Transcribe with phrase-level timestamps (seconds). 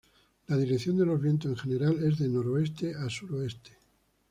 [0.47, 3.77] La dirección de los vientos en general es de noreste a suroeste.